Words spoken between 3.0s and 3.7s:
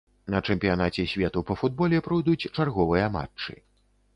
матчы.